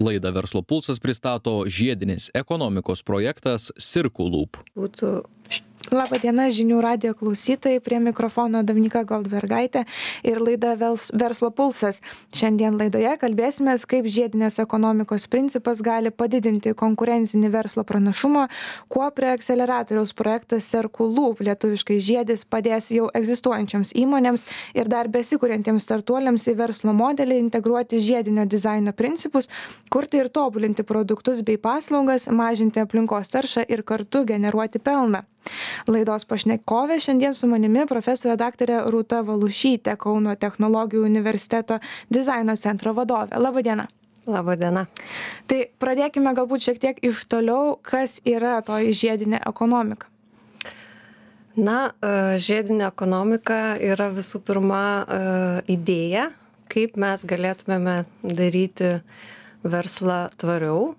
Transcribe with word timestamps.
Laidą 0.00 0.32
Verslo 0.36 0.60
pulsas 0.60 1.00
pristato 1.00 1.62
žiedinės 1.64 2.28
ekonomikos 2.36 3.00
projektas 3.06 3.70
Circulūp. 3.80 4.60
Būtų 4.76 5.12
Labą 5.92 6.18
dieną 6.18 6.48
žinių 6.50 6.80
radio 6.82 7.14
klausytojai, 7.14 7.80
prie 7.80 8.00
mikrofono 8.02 8.62
Dominika 8.66 9.04
Goldbergaitė 9.06 9.84
ir 10.26 10.40
laida 10.42 10.72
Verslo 10.74 11.52
pulsas. 11.54 12.00
Šiandien 12.34 12.74
laidoje 12.74 13.12
kalbėsime, 13.20 13.76
kaip 13.86 14.08
žiedinės 14.10 14.58
ekonomikos 14.58 15.28
principas 15.30 15.82
gali 15.86 16.10
padidinti 16.10 16.72
konkurencinį 16.74 17.50
verslo 17.54 17.84
pranašumą, 17.86 18.48
kuo 18.88 19.06
prie 19.14 19.30
akceleratoriaus 19.30 20.10
projektas 20.18 20.66
Circulūp 20.72 21.44
lietuviškai 21.46 22.00
žiedis 22.02 22.42
padės 22.42 22.90
jau 22.90 23.06
egzistuojančioms 23.14 23.94
įmonėms 23.94 24.46
ir 24.74 24.90
dar 24.90 25.06
besikūrentiems 25.06 25.86
startuoliams 25.86 26.48
į 26.50 26.56
verslo 26.64 26.96
modelį 26.98 27.38
integruoti 27.44 28.02
žiedinio 28.02 28.48
dizaino 28.50 28.90
principus, 28.90 29.46
kurti 29.88 30.18
ir 30.18 30.34
tobulinti 30.34 30.82
produktus 30.82 31.46
bei 31.46 31.62
paslaugas, 31.62 32.26
mažinti 32.26 32.82
aplinkos 32.82 33.30
taršą 33.30 33.68
ir 33.70 33.86
kartu 33.86 34.26
generuoti 34.26 34.82
pelną. 34.82 35.22
Laidos 35.90 36.26
pašnekovė 36.28 36.98
šiandien 37.02 37.36
su 37.36 37.48
manimi 37.50 37.84
profesorė 37.88 38.36
daktarė 38.40 38.82
Rūta 38.92 39.22
Valušytė, 39.26 39.96
Kauno 40.00 40.34
technologijų 40.40 41.04
universiteto 41.06 41.80
dizaino 42.12 42.56
centro 42.56 42.94
vadovė. 42.96 43.38
Labadiena. 43.40 43.86
Labadiena. 44.26 44.88
Tai 45.46 45.60
pradėkime 45.78 46.32
galbūt 46.34 46.66
šiek 46.66 46.82
tiek 46.82 47.00
iš 47.06 47.22
toliau, 47.30 47.76
kas 47.82 48.18
yra 48.26 48.58
toji 48.66 48.94
žiedinė 48.98 49.38
ekonomika. 49.46 50.10
Na, 51.56 51.92
e, 52.04 52.36
žiedinė 52.42 52.88
ekonomika 52.90 53.78
yra 53.80 54.10
visų 54.12 54.42
pirma 54.44 54.82
e, 54.82 55.20
idėja, 55.72 56.26
kaip 56.68 56.98
mes 57.00 57.22
galėtumėme 57.24 58.02
daryti 58.26 58.96
verslą 59.64 60.26
tvariau, 60.36 60.90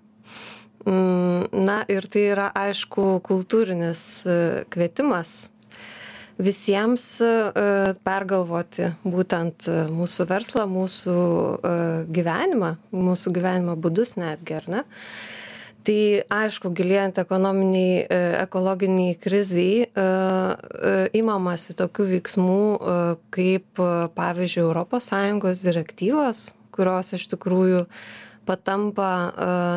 na 0.88 1.82
ir 1.90 2.06
tai 2.10 2.24
yra 2.32 2.48
aišku 2.56 3.18
kultūrinis 3.26 4.02
e, 4.24 4.36
kvietimas 4.72 5.48
visiems 6.38 7.04
e, 7.24 7.30
pergalvoti 8.06 8.92
būtent 9.04 9.68
mūsų 9.92 10.28
verslą, 10.30 10.68
mūsų 10.70 11.16
e, 11.16 11.72
gyvenimą, 12.14 12.76
mūsų 12.94 13.34
gyvenimo 13.36 13.74
būdus 13.76 14.16
netgi, 14.20 14.60
ar 14.60 14.70
ne? 14.76 14.84
Tai 15.88 16.00
aišku, 16.34 16.68
gilėjant 16.76 17.16
ekonominiai, 17.22 18.02
ekologiniai 18.42 19.14
kriziai, 19.16 19.86
įmamasi 21.16 21.72
tokių 21.78 22.08
veiksmų 22.10 22.58
kaip, 23.32 23.80
pavyzdžiui, 24.18 24.66
ES 25.48 25.62
direktyvos, 25.64 26.42
kurios 26.76 27.14
iš 27.16 27.24
tikrųjų 27.32 27.86
patampa 28.48 29.12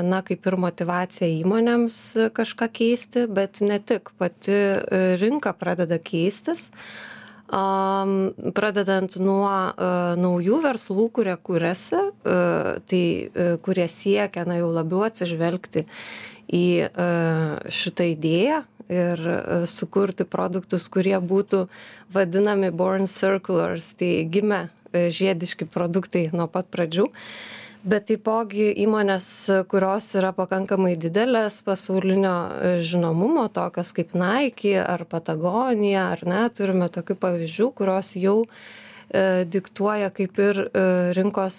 na 0.07 0.21
kaip 0.25 0.47
ir 0.47 0.57
motyvacija 0.63 1.29
įmonėms 1.41 1.97
kažką 2.35 2.69
keisti 2.71 3.27
bet 3.31 3.61
ne 3.65 3.79
tik. 3.83 4.13
Pati 4.21 4.53
e, 4.55 5.01
rinka 5.21 5.53
pradeda 5.57 5.99
keistis 5.99 6.69
pradedant 8.55 9.17
nuo 9.19 9.51
naujų 10.15 10.59
verslų 10.63 11.09
kurie 11.11 11.33
kuriasi 11.35 11.97
e, 11.99 12.35
tai 12.87 13.01
e, 13.03 13.47
kurie 13.65 13.87
siekia 13.91 14.45
na 14.47 14.61
jau 14.61 14.69
labiau 14.71 15.03
atsižvelgti 15.09 15.83
į 16.51 16.65
šitą 17.71 18.07
idėją 18.11 18.61
ir 18.91 19.21
sukurti 19.71 20.23
produktus 20.27 20.87
kurie 20.91 21.15
būtų 21.19 21.65
vadinami 22.11 22.71
born 22.75 23.07
circulars 23.07 23.93
tai 23.99 24.25
gimę 24.31 24.65
žiediški 24.91 25.67
produktai 25.71 26.25
nuo 26.35 26.47
pat 26.51 26.67
pradžių 26.71 27.07
bet 27.87 28.05
taipogi 28.09 28.69
įmonės 28.83 29.27
kurios 29.69 30.11
yra 30.17 30.31
pakankamai 30.37 30.93
didelės 31.01 31.61
pasaulinio 31.65 32.33
e, 32.33 32.73
žinomumo 32.85 33.47
tokios 33.53 33.93
kaip 33.97 34.13
nike 34.17 34.75
ar 34.81 35.05
patagonija 35.09 36.11
ar 36.13 36.21
ne 36.27 36.43
turime 36.53 36.89
tokių 36.93 37.17
pavyzdžių 37.23 37.69
kurios 37.77 38.13
jau 38.19 38.35
e, 38.45 39.47
diktuoja 39.49 40.11
kaip 40.13 40.37
ir 40.45 40.61
e, 40.67 40.85
rinkos 41.17 41.57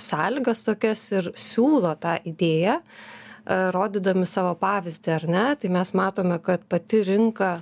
sąlygas 0.00 0.62
tokias 0.64 1.02
ir 1.12 1.26
siūlo 1.36 1.90
tą 2.00 2.14
idėją 2.24 2.78
rodydami 3.44 4.24
savo 4.24 4.54
pavyzdį 4.56 5.10
ar 5.12 5.24
ne. 5.28 5.42
Tai 5.60 5.68
mes 5.74 5.90
matome 5.92 6.38
kad 6.40 6.62
pati 6.64 7.02
rinka 7.04 7.58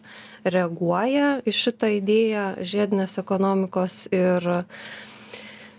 reaguoja 0.47 1.41
į 1.43 1.55
šitą 1.59 1.91
idėją 1.97 2.45
žiedinės 2.63 3.19
ekonomikos 3.19 4.05
ir 4.15 4.47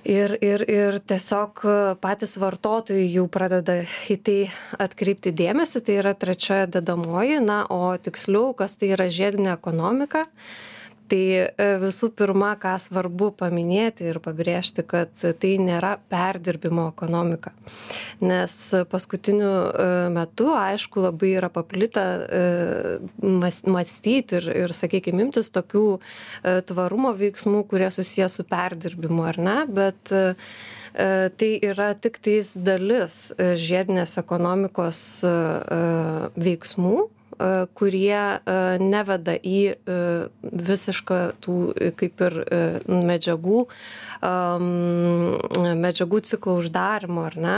ir 0.06 0.36
ir 0.44 0.64
ir 0.70 0.98
tiesiog 1.08 1.62
patys 2.04 2.36
vartotojai 2.42 3.08
jau 3.14 3.26
pradeda 3.32 3.76
į 4.12 4.18
tai 4.28 4.38
atkreipti 4.86 5.32
dėmesį 5.42 5.82
tai 5.88 5.98
yra 6.02 6.14
trečia 6.14 6.64
dedamoji 6.68 7.40
na 7.46 7.64
o 7.72 7.96
tiksliau 7.98 8.54
kas 8.58 8.76
tai 8.78 8.92
yra 8.98 9.10
žiedinė 9.10 9.54
ekonomika 9.56 10.26
tai 11.12 11.22
e, 11.44 11.68
visų 11.82 12.10
pirma 12.18 12.54
ką 12.62 12.74
svarbu 12.82 13.32
paminėti 13.40 14.08
ir 14.10 14.20
pabrėžti 14.24 14.86
kad 14.88 15.12
tai 15.40 15.54
nėra 15.62 15.96
perdirbimo 16.12 16.88
ekonomika. 16.92 17.54
Nes 18.24 18.56
paskutiniu 18.92 19.52
e, 19.52 19.88
metu 20.14 20.52
aišku 20.58 21.04
labai 21.08 21.34
yra 21.38 21.50
paplitę 21.54 22.04
e, 22.04 22.44
mas 23.22 23.62
mąstyt 23.68 24.36
ir 24.40 24.50
ir 24.64 24.76
sakykim 24.76 25.22
imtis 25.24 25.52
tokių 25.54 25.86
tvarumo 26.70 27.14
veiksmų 27.18 27.64
kurie 27.70 27.90
susiję 27.94 28.30
su 28.32 28.46
perdirbimu 28.48 29.26
ar 29.28 29.40
ne? 29.42 29.58
Bet 29.68 30.14
tai 30.94 31.50
yra 31.66 31.90
tiktais 31.98 32.52
dalis 32.54 33.34
žiedinės 33.40 34.14
ekonomikos 34.22 35.02
veiksmų 36.38 36.98
kurie 37.78 38.16
e, 38.16 38.56
neveda 38.82 39.36
į 39.38 39.60
e, 39.74 39.98
visišką 40.42 41.20
tų 41.44 41.58
kaip 42.00 42.24
ir 42.28 42.40
medžiagų, 42.88 43.66
medžiagų 45.84 46.22
ciklo 46.30 46.58
uždarimo, 46.62 47.26
ar 47.28 47.38
ne? 47.46 47.58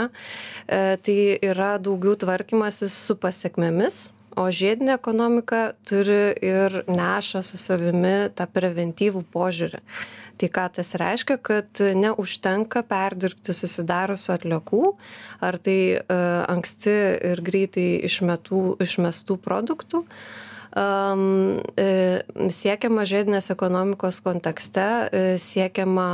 Tai 0.66 1.18
yra 1.46 1.76
daugiau 1.82 2.16
tvarkymasis 2.18 2.96
su 3.06 3.16
pasiekmėmis 3.20 4.15
o 4.36 4.46
žiedinė 4.52 4.94
ekonomika 4.96 5.72
turi 5.88 6.36
ir 6.44 6.82
neša 6.88 7.42
su 7.46 7.58
savimi 7.60 8.28
tą 8.36 8.46
preventyvų 8.52 9.24
požiūrį. 9.32 9.82
Tai 10.36 10.48
ką 10.52 10.64
tas 10.76 10.92
reiškia 11.00 11.38
kad 11.40 11.80
neužtenka 11.96 12.82
perdirbti 12.84 13.54
susidariusių 13.56 14.34
atliekų 14.34 14.82
ar 15.48 15.56
tai 15.56 15.78
e, 15.96 16.02
anksti 16.52 16.96
ir 17.30 17.40
greitai 17.44 17.86
išmetų 18.04 18.64
išmestų 18.84 19.38
produktų. 19.40 20.02
Um, 20.76 21.62
e, 21.80 22.20
siekiama 22.52 23.06
žiedinės 23.08 23.48
ekonomikos 23.54 24.20
kontekste, 24.20 24.84
e, 25.08 25.22
siekiama 25.40 26.10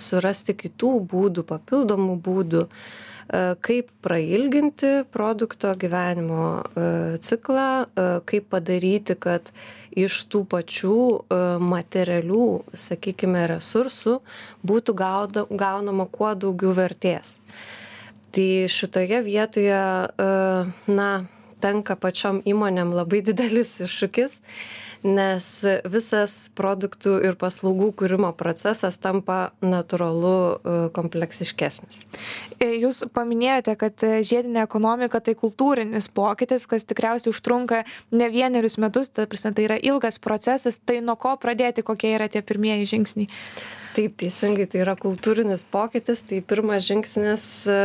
surasti 0.00 0.56
kitų 0.56 0.94
būdų, 1.10 1.44
papildomų 1.50 2.16
būdų, 2.24 2.62
kaip 3.64 3.90
prailginti 4.04 5.02
produkto 5.12 5.74
gyvenimo 5.76 6.46
ciklą, 7.20 7.68
kaip 8.24 8.46
padaryti, 8.54 9.18
kad 9.20 9.52
iš 9.98 10.22
tų 10.30 10.44
pačių 10.50 10.98
e, 10.98 11.40
materialių, 11.62 12.46
sakykime, 12.78 13.46
resursų 13.52 14.18
būtų 14.66 14.94
gaunama 14.98 16.06
kuo 16.12 16.34
daugiau 16.38 16.74
vertės. 16.76 17.36
Tai 18.34 18.48
šitoje 18.70 19.22
vietoje, 19.24 19.80
e, 19.80 20.28
na, 20.92 21.10
tenka 21.62 21.96
pačiom 21.96 22.42
įmonėm 22.48 22.94
labai 22.96 23.22
didelis 23.26 23.78
iššūkis 23.84 24.40
nes 25.06 25.46
visas 25.86 26.34
produktų 26.58 27.18
ir 27.28 27.36
paslaugų 27.38 27.92
kūrimo 27.98 28.32
procesas 28.36 28.98
tampa 28.98 29.52
natūralu 29.62 30.34
e, 30.34 30.76
kompleksiškesnis. 30.94 32.00
E, 32.58 32.72
jūs 32.82 33.04
paminėjote, 33.14 33.76
kad 33.78 34.06
žiedinė 34.26 34.64
ekonomika 34.64 35.20
tai 35.22 35.36
kultūrinis 35.38 36.10
pokytis, 36.10 36.66
kas 36.70 36.86
tikriausiai 36.88 37.32
užtrunka 37.32 37.84
ne 38.10 38.30
vienerius 38.32 38.78
metus, 38.82 39.12
tai, 39.14 39.28
tai 39.28 39.66
yra 39.68 39.78
ilgas 39.78 40.18
procesas, 40.18 40.80
tai 40.82 41.00
nuo 41.04 41.16
ko 41.20 41.36
pradėti, 41.40 41.86
kokie 41.86 42.16
yra 42.16 42.28
tie 42.32 42.42
pirmieji 42.42 42.94
žingsniai? 42.96 43.30
Taip, 43.98 44.14
teisingai, 44.20 44.66
tai 44.70 44.82
yra 44.84 44.94
kultūrinis 44.98 45.64
pokytis, 45.66 46.22
tai 46.26 46.42
pirmas 46.42 46.86
žingsnis 46.86 47.48
e, 47.70 47.80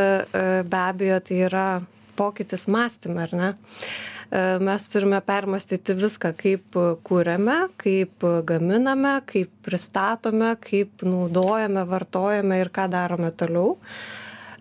be 0.66 0.82
abejo 0.82 1.22
tai 1.22 1.42
yra 1.46 1.68
pokytis 2.16 2.68
mąstymą, 2.70 3.26
ar 3.26 3.34
ne? 3.34 3.50
E, 4.30 4.58
mes 4.58 4.88
turime 4.92 5.20
permastyti 5.24 5.96
viską, 5.98 6.32
kaip 6.40 6.78
kūrėme, 7.06 7.58
kaip 7.80 8.26
gaminame, 8.48 9.16
kaip 9.30 9.52
pristatome, 9.66 10.54
kaip 10.64 11.04
naudojame, 11.06 11.86
vartojame 11.90 12.60
ir 12.62 12.72
ką 12.74 12.88
darome 12.92 13.32
toliau. 13.34 13.78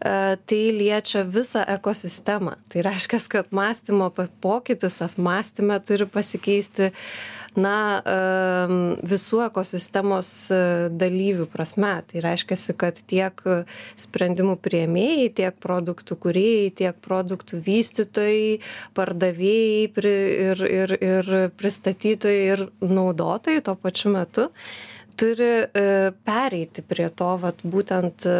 Tai 0.04 0.64
liečia 0.76 1.24
visą 1.24 1.64
ekosistemą. 1.78 2.58
Tai 2.70 2.84
reiškia, 2.84 3.22
kad 3.32 3.54
mąstymo 3.56 4.10
pokytis, 4.44 4.98
tas 5.00 5.16
mąstymė 5.16 5.80
turi 5.88 6.08
pasikeisti 6.12 6.92
na, 7.56 8.02
visų 9.06 9.44
ekosistemos 9.48 10.30
e, 10.52 10.60
dalyvių 10.90 11.48
prasme. 11.54 11.94
Tai 12.10 12.24
reiškia, 12.26 12.58
kad 12.80 13.00
tiek 13.10 13.44
sprendimų 14.00 14.58
prieimėjai, 14.64 15.30
tiek 15.42 15.60
produktų 15.64 16.18
kuriejai, 16.26 16.72
tiek 16.84 16.98
produktų 17.06 17.62
vystytojai, 17.64 18.58
pardavėjai 18.98 20.08
ir, 20.50 20.66
ir, 20.82 20.98
ir 20.98 21.32
pristatytojai 21.60 22.50
ir 22.56 22.66
naudotojai 22.82 23.64
tuo 23.64 23.78
pačiu 23.80 24.14
metu 24.18 24.50
turi 25.16 25.50
e, 25.64 26.12
pereiti 26.26 26.84
prie 26.86 27.10
to 27.14 27.34
vat, 27.42 27.64
būtent 27.64 28.28
e, 28.28 28.38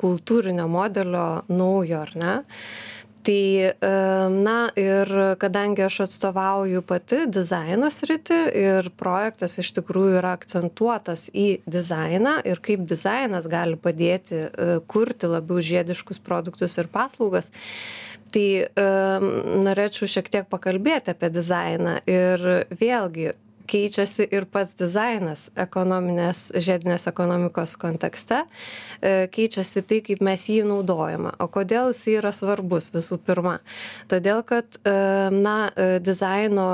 kultūrinio 0.00 0.66
modelio 0.70 1.26
naujo, 1.52 2.02
ar 2.06 2.16
ne? 2.18 2.40
tai 3.22 3.70
na 4.34 4.56
ir 4.74 5.06
kadangi 5.38 5.84
aš 5.86 6.00
atstovauju 6.08 6.80
pati 6.82 7.20
dizaino 7.30 7.86
sritį 7.94 8.38
ir 8.58 8.88
projektas 8.98 9.54
iš 9.62 9.70
tikrųjų 9.76 10.16
yra 10.18 10.32
akcentuotas 10.34 11.28
į 11.30 11.60
dizainą 11.70 12.40
ir 12.50 12.58
kaip 12.66 12.82
dizainas 12.90 13.46
gali 13.46 13.78
padėti 13.78 14.40
e, 14.48 14.72
kurti 14.90 15.30
labiau 15.30 15.62
žiediškus 15.62 16.18
produktus 16.18 16.74
ir 16.82 16.90
paslaugas 16.90 17.52
tai 18.34 18.64
norėčiau 19.62 20.08
šiek 20.08 20.30
tiek 20.32 20.46
pakalbėti 20.50 21.12
apie 21.12 21.28
dizainą 21.30 21.98
ir 22.08 22.46
vėlgi 22.80 23.34
keičiasi 23.66 24.26
ir 24.32 24.46
pats 24.50 24.74
dizainas 24.78 25.48
ekonominės 25.58 26.50
žiedinės 26.54 27.06
ekonomikos 27.10 27.76
kontekste, 27.80 28.42
e, 29.00 29.28
keičiasi 29.32 29.82
tai, 29.86 30.00
kaip 30.04 30.22
mes 30.24 30.44
jį 30.48 30.62
naudojame. 30.68 31.34
O 31.42 31.48
kodėl 31.52 31.92
jis 31.92 32.04
yra 32.16 32.32
svarbus 32.34 32.90
visų 32.94 33.18
pirma? 33.24 33.58
Todėl, 34.10 34.42
kad 34.46 34.78
e, 34.82 34.94
na, 35.34 35.56
e, 35.74 35.98
dizaino 36.02 36.68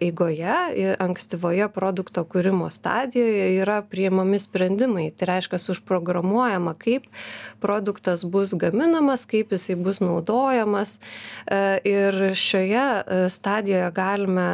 eigoje, 0.00 0.96
ankstyvoje 1.00 1.68
produkto 1.72 2.24
kūrimo 2.28 2.70
stadijoje 2.72 3.50
yra 3.60 3.80
priimami 3.86 4.40
sprendimai. 4.40 5.08
Tai 5.16 5.30
reiškia, 5.34 5.60
užprogramuojama, 5.74 6.74
kaip 6.80 7.06
produktas 7.62 8.24
bus 8.24 8.54
gaminamas, 8.58 9.26
kaip 9.30 9.52
jisai 9.54 9.76
bus 9.78 10.00
naudojamas. 10.02 10.98
Ir 11.86 12.16
šioje 12.38 13.28
stadijoje 13.32 13.90
galime 13.96 14.48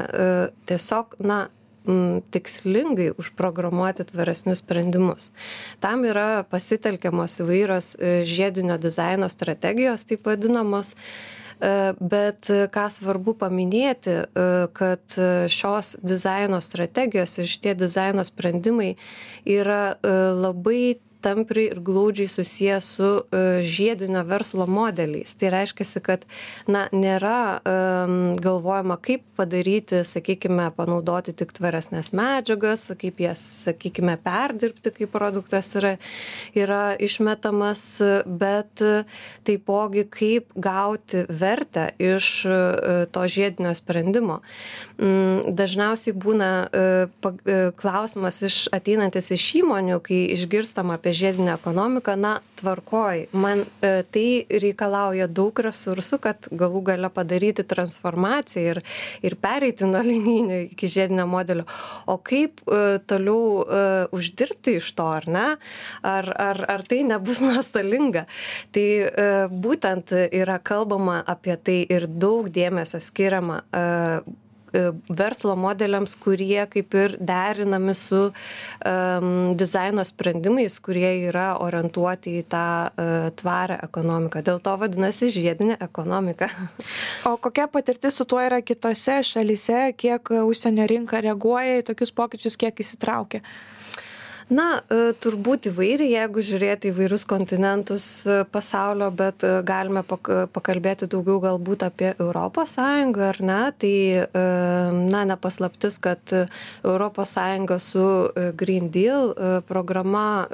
tiesiog, 0.69 1.17
na, 1.19 1.47
m, 1.87 2.21
tikslingai 2.31 3.13
užprogramuoti 3.19 4.05
tvaresnius 4.11 4.63
sprendimus. 4.65 5.31
Tam 5.81 6.05
yra 6.09 6.45
pasitelkiamos 6.51 7.41
įvairios 7.45 7.95
e, 7.97 8.21
žiedinio 8.29 8.79
dizaino 8.83 9.29
strategijos, 9.33 10.07
taip 10.09 10.27
vadinamos. 10.27 10.95
E, 11.57 11.73
bet 12.01 12.51
ką 12.75 12.87
svarbu 12.93 13.37
paminėti, 13.41 14.19
e, 14.27 14.47
kad 14.77 15.19
šios 15.53 15.97
dizaino 16.05 16.61
strategijos 16.61 17.39
ir 17.39 17.51
šitie 17.51 17.77
dizaino 17.79 18.25
sprendimai 18.27 18.95
yra 19.47 19.97
labai 20.03 20.99
tampriai 21.25 21.71
ir 21.71 21.81
glaudžiai 21.81 22.29
susiję 22.29 22.81
su 22.81 23.09
e, 23.21 23.63
žiedinio 23.63 24.23
verslo 24.25 24.67
modeliais. 24.67 25.35
Tai 25.35 25.51
reiškia, 25.55 26.01
kad 26.05 26.25
na, 26.71 26.87
nėra 26.93 27.61
um, 27.61 28.35
galvojama, 28.43 28.97
kaip 29.03 29.25
padaryti, 29.39 30.03
sakykime, 30.07 30.69
panaudoti 30.77 31.35
tik 31.37 31.53
tvaresnės 31.57 32.13
medžiagas, 32.17 32.89
kaip 33.01 33.21
jas, 33.23 33.43
sakykime, 33.67 34.17
perdirbti, 34.23 34.93
kai 34.97 35.09
produktas 35.11 35.73
yra, 35.79 35.97
yra 36.57 36.97
išmetamas, 37.03 37.85
bet 38.27 38.83
taipogi 39.47 40.07
kaip 40.11 40.53
gauti 40.55 41.25
vertę 41.29 41.89
iš 41.99 42.31
uh, 42.49 43.07
to 43.13 43.27
žiedinio 43.31 43.75
sprendimo. 43.79 44.41
Um, 44.97 45.43
dažniausiai 45.57 46.17
būna 46.17 46.51
uh, 46.67 47.73
klausimas 47.77 48.43
iš 48.47 48.63
ateinantis 48.75 49.33
iš 49.35 49.49
įmonių, 49.63 50.01
kai 50.05 50.23
išgirstam 50.37 50.93
apie 50.95 51.06
žiedinę 51.13 51.55
ekonomiką 51.55 52.17
na 52.17 52.41
tvarkoj. 52.57 53.27
Man 53.33 53.65
e, 53.81 54.03
tai 54.13 54.47
reikalauja 54.63 55.29
daug 55.29 55.59
resursų 55.67 56.19
kad 56.25 56.49
galų 56.51 56.83
gale 56.91 57.11
padaryti 57.13 57.65
transformaciją 57.69 58.77
ir 58.77 58.81
ir 59.27 59.37
pereiti 59.41 59.89
nuo 59.89 60.03
linijinio 60.05 60.61
iki 60.67 60.89
žiedinio 60.91 61.27
modelio. 61.31 61.67
O 62.07 62.19
kaip 62.19 62.63
e, 62.65 62.99
toliau 63.07 63.63
e, 63.63 63.83
uždirbti 64.17 64.79
iš 64.81 64.93
to 64.97 65.09
ar 65.19 65.29
ne? 65.29 65.47
Ar 66.03 66.31
ar 66.49 66.65
ar 66.77 66.87
tai 66.89 67.03
nebus 67.07 67.43
nuostolinga? 67.47 68.27
Tai 68.73 68.87
būtent 69.51 70.13
yra 70.35 70.59
kalbama 70.59 71.21
apie 71.27 71.57
tai 71.57 71.79
ir 71.91 72.07
daug 72.09 72.49
dėmesio 72.53 73.01
skiriama 73.03 73.63
verslo 75.09 75.57
modeliams, 75.59 76.17
kurie 76.21 76.65
kaip 76.71 76.95
ir 76.95 77.17
derinami 77.21 77.95
su 77.95 78.23
um, 78.31 79.29
dizaino 79.59 80.05
sprendimais, 80.05 80.79
kurie 80.83 81.29
yra 81.29 81.49
orientuoti 81.63 82.37
į 82.41 82.45
tą 82.53 82.67
uh, 82.89 83.29
tvarę 83.39 83.79
ekonomiką. 83.87 84.43
Dėl 84.47 84.61
to 84.65 84.77
vadinasi 84.81 85.31
žiedinė 85.35 85.79
ekonomika. 85.81 86.51
O 87.29 87.37
kokia 87.41 87.69
patirtis 87.71 88.19
su 88.19 88.27
tuo 88.29 88.43
yra 88.43 88.61
kitose 88.65 89.21
šalise, 89.27 89.93
kiek 89.99 90.35
užsienio 90.43 90.87
rinka 90.91 91.23
reaguoja 91.25 91.81
į 91.81 91.87
tokius 91.91 92.15
pokyčius, 92.17 92.59
kiek 92.61 92.85
įsitraukia? 92.85 93.43
Na 94.53 94.67
e, 94.79 95.11
turbūt 95.19 95.67
įvairiai 95.73 96.13
jeigu 96.13 96.43
žiūrėti 96.45 96.93
įvairius 96.93 97.25
kontinentus 97.27 98.07
e, 98.31 98.45
pasaulio 98.47 99.09
bet 99.15 99.43
e, 99.43 99.59
galime 99.67 100.05
pakalbėti 100.07 101.09
daugiau 101.11 101.41
galbūt 101.43 101.83
apie 101.87 102.13
sąjungą 102.71 103.25
ar 103.33 103.41
ne? 103.43 103.59
Tai 103.77 103.95
na 105.11 105.25
ne 105.27 105.37
paslaptis 105.41 105.99
kad 106.03 106.21
sąjunga 107.27 107.79
su 107.83 108.05
green 108.57 108.91
deal 108.91 109.33
programa 109.67 110.47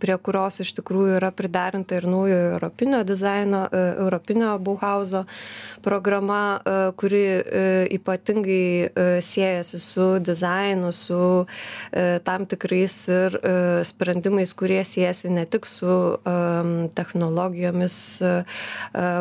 prie 0.00 0.16
kurios 0.18 0.60
iš 0.64 0.72
tikrųjų 0.78 1.18
yra 1.18 1.30
priderinta 1.32 1.98
ir 1.98 2.06
naujojo 2.08 2.52
europinio 2.54 3.02
dizaino 3.06 3.66
europinio 3.72 4.56
bauhauzo 4.58 5.24
programa 5.84 6.60
kuri 6.96 7.22
ypatingai 7.98 9.20
siejasi 9.24 9.80
su 9.82 10.08
dizainu 10.18 10.92
su 10.92 11.46
tam 12.24 12.46
tikrais 12.46 13.08
ir 13.18 13.38
e, 13.38 13.52
sprendimais, 13.88 14.52
kurie 14.56 14.80
siejasi 14.86 15.30
ne 15.32 15.44
tik 15.46 15.66
su 15.68 15.94
technologijomis, 16.98 17.96
e, 18.22 18.32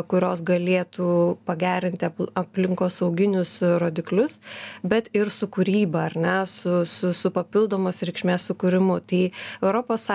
kurios 0.09 0.41
galėtų 0.45 1.09
pagerinti 1.47 2.09
aplinkosauginius 2.37 3.57
rodiklius, 3.81 4.39
bet 4.83 5.09
ir 5.17 5.31
su 5.33 5.49
kūryba, 5.51 6.07
ar 6.09 6.17
ne, 6.17 6.37
su, 6.49 6.83
su, 6.89 7.13
su 7.17 7.31
papildomos 7.33 8.01
reikšmės 8.07 8.49
sukūrimu. 8.51 8.99
Tai 9.07 9.23
ES 9.27 10.07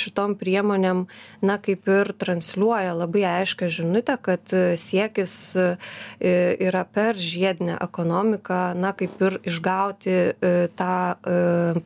šitom 0.00 0.36
priemonėm, 0.40 1.04
na, 1.44 1.58
kaip 1.62 1.88
ir 1.90 2.12
transliuoja 2.20 2.94
labai 2.96 3.24
aiškę 3.28 3.70
žinutę, 3.72 4.16
kad 4.22 4.54
siekis 4.80 5.34
e, 5.56 5.68
yra 6.20 6.84
per 6.84 7.18
žiedinę 7.18 7.78
ekonomiką, 7.80 8.60
na, 8.78 8.92
kaip 8.96 9.20
ir 9.24 9.38
išgauti 9.48 10.16
tą 10.76 10.94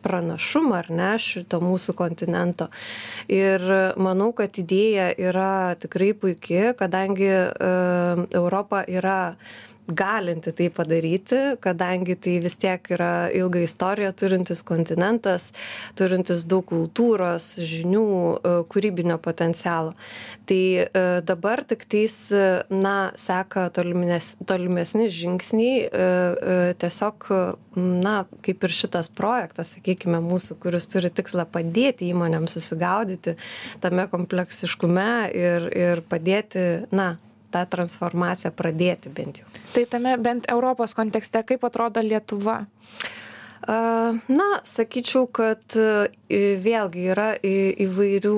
pranašumą, 0.04 0.75
ar 0.82 0.90
ne, 0.90 1.10
šito 1.21 1.61
mūsų 1.64 1.94
kontinento. 1.99 2.68
Ir 3.33 3.62
manau, 4.00 4.33
kad 4.37 4.59
idėja 4.61 5.11
yra 5.18 5.75
tikrai 5.80 6.12
puikia, 6.18 6.73
kadangi 6.78 7.30
e, 7.30 7.47
Europa 8.35 8.85
yra 8.88 9.37
galinti 9.86 10.52
tai 10.52 10.70
padaryti, 10.72 11.40
kadangi 11.60 12.16
tai 12.16 12.38
vis 12.40 12.56
tiek 12.56 12.88
yra 12.96 13.28
ilga 13.34 13.60
istorija 13.64 14.12
turintis 14.16 14.62
kontinentas, 14.64 15.50
turintis 15.98 16.46
daug 16.48 16.64
kultūros, 16.70 17.50
žinių, 17.60 18.06
e, 18.34 18.54
kūrybinio 18.72 19.18
potencialo. 19.22 19.92
Tai 20.48 20.62
e, 20.84 21.04
dabar 21.26 21.64
tik 21.68 21.84
tais, 21.90 22.16
na, 22.72 22.96
seka 23.20 23.66
tolimesni, 23.76 24.46
tolimesni 24.48 25.10
žingsniai, 25.12 25.84
e, 25.84 26.64
tiesiog, 26.80 27.28
na, 27.76 28.16
kaip 28.44 28.64
ir 28.64 28.74
šitas 28.74 29.10
projektas, 29.12 29.74
sakykime, 29.76 30.22
mūsų, 30.24 30.56
kuris 30.62 30.88
turi 30.88 31.12
tikslą 31.12 31.44
padėti 31.50 32.08
įmonėms 32.14 32.56
susigaudyti 32.56 33.36
tame 33.84 34.08
kompleksiškume 34.08 35.10
ir, 35.34 35.68
ir 35.76 36.04
padėti, 36.08 36.64
na, 36.94 37.14
tą 37.54 37.64
transformaciją 37.70 38.52
pradėti 38.58 39.12
bent 39.14 39.42
jau. 39.42 39.50
Tai 39.75 39.87
tame 39.90 40.16
bent 40.23 40.49
Europos 40.50 40.96
kontekste, 40.99 41.44
kaip 41.46 41.64
atrodo 41.66 42.02
Lietuva? 42.04 42.64
Na, 43.64 44.46
sakyčiau, 44.68 45.25
kad 45.32 45.76
vėlgi 46.28 47.04
yra 47.08 47.30
įvairių, 47.40 48.34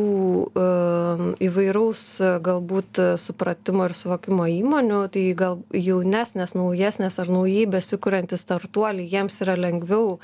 įvairaus 1.43 2.05
galbūt 2.47 3.01
supratimo 3.19 3.89
ir 3.89 3.97
suvokimo 3.99 4.47
įmonių, 4.53 5.01
tai 5.11 5.25
gal 5.39 5.59
jaunesnės, 5.75 6.55
naujesnės 6.55 7.19
ar 7.23 7.33
naujai 7.35 7.67
besikūrantys 7.75 8.47
startuoliai, 8.47 9.09
jiems 9.11 9.43
yra 9.43 9.59
lengviau 9.59 10.21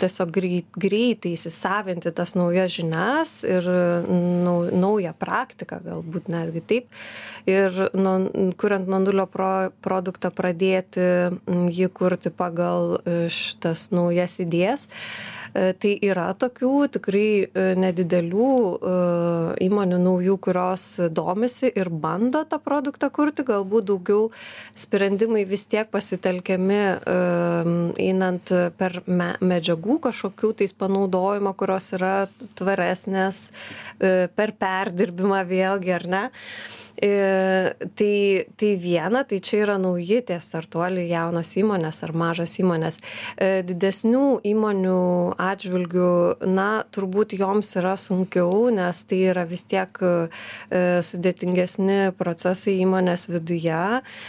tiesiog 0.00 0.32
greit, 0.34 0.78
greitai 0.80 1.34
įsisavinti 1.36 2.12
tas 2.16 2.34
naujas 2.38 2.72
žinias 2.74 3.36
ir 3.46 3.68
nau, 4.08 4.56
naują 4.70 5.14
praktiką, 5.18 5.80
galbūt 5.84 6.30
netgi 6.32 6.64
taip. 6.64 6.98
Ir 7.50 7.76
nu, 7.94 8.16
kuriant 8.60 8.88
nuo 8.88 9.02
nulio 9.04 9.28
pro, 9.30 9.70
produktą 9.84 10.32
pradėti 10.34 11.06
jį 11.78 11.90
kurti 11.94 12.32
pagal 12.34 12.98
šitas 13.32 13.90
naujas 13.94 14.38
idėjas. 14.42 14.88
E, 15.54 15.70
tai 15.78 15.92
yra 16.02 16.32
tokių 16.34 16.72
tikrai 16.96 17.28
e, 17.46 17.64
nedidelių 17.78 18.46
e, 18.74 18.94
įmonių 19.68 20.00
naujų, 20.02 20.34
kurios 20.42 20.86
domisi 21.14 21.70
ir 21.70 21.90
bando 21.94 22.42
tą 22.50 22.58
produktą 22.62 23.06
kurti, 23.14 23.44
galbūt 23.46 23.86
daugiau 23.92 24.32
sprendimai 24.74 25.44
vis 25.46 25.68
tiek 25.70 25.86
pasitelkiami 25.94 26.80
einant 28.02 28.50
per 28.78 28.96
medžiagų 29.06 29.83
kažkokių 30.08 30.54
tais 30.60 30.76
panaudojimo, 30.76 31.54
kurios 31.58 31.90
yra 31.96 32.14
tvaresnės, 32.58 33.44
per 33.98 34.54
perdirbimą 34.60 35.44
vėlgi, 35.50 35.94
ar 35.98 36.08
ne. 36.16 36.24
E, 36.96 37.74
tai, 37.94 38.46
tai 38.56 38.76
viena, 38.78 39.24
tai 39.26 39.40
čia 39.42 39.64
yra 39.64 39.74
nauji 39.82 40.20
tie 40.28 40.36
startuoliai, 40.38 41.08
jaunos 41.10 41.50
įmonės 41.58 41.98
ar 42.06 42.12
mažos 42.14 42.54
įmonės. 42.62 43.00
E, 43.34 43.64
didesnių 43.66 44.38
įmonių 44.46 45.00
atžvilgių, 45.42 46.12
na, 46.54 46.68
turbūt 46.94 47.34
joms 47.34 47.72
yra 47.80 47.96
sunkiau, 47.98 48.70
nes 48.74 49.02
tai 49.10 49.18
yra 49.32 49.42
vis 49.50 49.66
tiek 49.66 49.90
e, 49.98 50.12
sudėtingesni 51.02 52.14
procesai 52.14 52.76
įmonės 52.84 53.26
viduje 53.32 53.82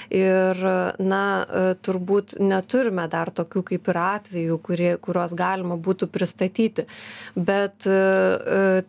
ir, 0.10 0.66
na, 1.00 1.24
turbūt 1.86 2.40
neturime 2.42 3.06
dar 3.14 3.30
tokių 3.30 3.62
kaip 3.70 3.94
ir 3.94 4.02
atvejų, 4.02 4.60
kurie, 4.66 4.92
kuriuos 4.98 5.38
galima 5.46 5.78
būtų 5.78 6.10
pristatyti. 6.12 6.86
Bet 7.36 7.86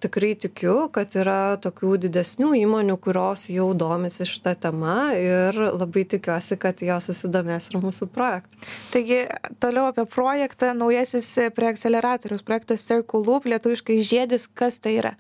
tikrai 0.03 0.33
tikiu, 0.47 0.89
kad 0.95 1.17
yra 1.19 1.57
tokių 1.63 1.97
didesnių 2.07 2.53
įmonių, 2.63 2.97
kurios 3.03 3.47
jau 3.53 3.71
domisi 3.79 4.27
šita 4.29 4.57
tema 4.67 5.13
ir 5.19 5.57
labai 5.77 6.07
tikiuosi, 6.17 6.59
kad 6.61 6.83
jo 6.85 6.99
susidomės 7.03 7.71
ir 7.73 7.81
mūsų 7.85 8.11
projektu. 8.15 8.61
Taigi, 8.95 9.25
toliau 9.63 9.89
apie 9.91 10.07
projektą, 10.11 10.73
naujasis 10.79 11.33
prie 11.57 11.73
akceleratorius 11.73 12.45
projektas 12.47 12.87
Circle 12.87 13.25
Loop, 13.27 13.49
lietuviškai 13.51 14.01
žiedis, 14.07 14.49
kas 14.49 14.81
tai 14.83 14.99
yra? 15.01 15.17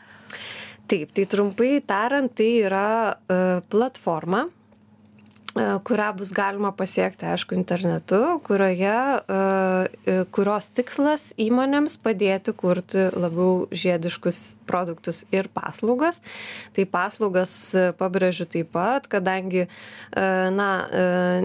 Taip, 0.86 1.10
tai 1.16 1.24
trumpai 1.26 1.80
tariant, 1.82 2.30
tai 2.38 2.50
yra 2.62 2.86
uh, 3.10 3.64
platforma, 3.72 4.46
E, 4.46 4.65
kurią 5.56 6.10
bus 6.16 6.32
galima 6.36 6.72
pasiekti, 6.76 7.26
aišku, 7.32 7.54
internetu, 7.56 8.20
kurioje, 8.44 8.96
e, 9.16 10.16
kurios 10.34 10.68
tikslas 10.76 11.30
įmonėms 11.40 11.96
padėti 12.04 12.52
kurti 12.56 13.06
labiau 13.16 13.66
žiediškus 13.72 14.40
produktus 14.68 15.24
ir 15.32 15.48
paslaugas. 15.54 16.20
Tai 16.76 16.84
paslaugas 16.92 17.52
e, 17.74 17.86
pabrėžiu 17.96 18.48
taip 18.52 18.72
pat, 18.76 19.06
kadangi, 19.08 19.66
na, 20.16 20.68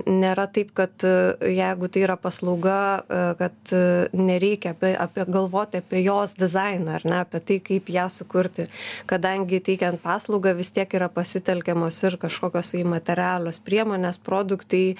nėra 0.07 0.47
taip, 0.51 0.71
kad 0.75 1.03
jeigu 1.03 1.87
tai 1.91 2.01
yra 2.03 2.15
paslauga, 2.19 3.03
kad 3.39 3.73
nereikia 4.15 4.73
apie, 4.73 4.91
apie 4.97 5.25
galvoti 5.29 5.79
apie 5.79 6.01
jos 6.03 6.33
dizainą, 6.39 6.97
ar 6.97 7.05
ne, 7.07 7.19
apie 7.23 7.41
tai, 7.45 7.59
kaip 7.63 7.91
ją 7.93 8.07
sukurti, 8.11 8.67
kadangi 9.09 9.61
teikiant 9.63 10.01
paslaugą 10.03 10.55
vis 10.57 10.73
tiek 10.75 10.91
yra 10.97 11.09
pasitelkiamos 11.13 12.01
ir 12.07 12.17
kažkokios 12.21 12.73
įmaterialios 12.81 13.61
priemonės, 13.63 14.00
įmonės 14.01 14.17
produktai, 14.17 14.97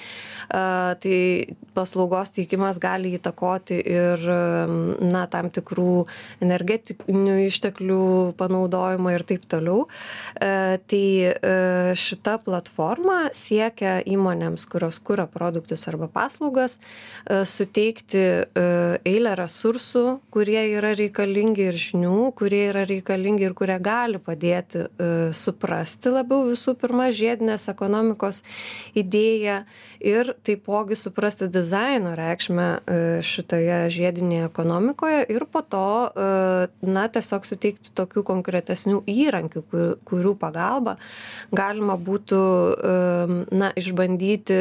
tai 0.48 1.56
paslaugos 1.74 2.32
teikimas 2.36 2.78
gali 2.78 3.14
įtakoti 3.16 3.80
ir 3.82 4.22
na, 5.00 5.26
tam 5.26 5.50
tikrų 5.50 6.06
energetinių 6.42 7.46
išteklių 7.48 8.34
panaudojimą 8.38 9.14
ir 9.14 9.24
taip 9.24 9.46
toliau. 9.48 9.88
Tai 10.38 11.06
šita 11.96 12.38
platforma 12.44 13.30
siekia 13.32 14.00
įmonėms, 14.04 14.66
kurios 14.68 15.00
kuria 15.02 15.26
produktus 15.26 15.86
arba 15.88 16.08
paslaugas, 16.12 16.78
suteikti 17.26 18.22
eilę 19.08 19.34
resursų, 19.38 20.20
kurie 20.32 20.62
yra 20.76 20.94
reikalingi 20.98 21.68
ir 21.70 21.80
žinių, 21.80 22.32
kurie 22.36 22.66
yra 22.70 22.84
reikalingi 22.88 23.48
ir 23.48 23.56
kurie 23.56 23.78
gali 23.82 24.20
padėti 24.22 24.86
suprasti 25.32 26.12
labiau 26.12 26.46
visų 26.50 26.76
pirma 26.78 27.08
žiedinės 27.14 27.68
ekonomikos 27.72 28.42
idėją 28.98 29.62
ir 30.02 30.32
taipogi 30.44 30.96
suprasti 30.98 31.46
dizaino 31.52 32.14
reikšmę 32.18 32.66
e, 32.66 32.98
šitoje 33.26 33.78
žiedinėje 33.94 34.48
ekonomikoje 34.48 35.22
ir 35.32 35.46
po 35.50 35.62
to, 35.62 35.84
e, 36.10 36.26
na, 36.82 37.06
tiesiog 37.12 37.46
suteikti 37.46 37.92
tokių 37.96 38.24
konkretesnių 38.26 39.02
įrankių, 39.08 39.62
kurių 40.08 40.34
pagalba 40.40 40.96
galima 41.54 41.96
būtų, 41.96 42.42
e, 42.42 43.38
na, 43.54 43.70
išbandyti 43.78 44.58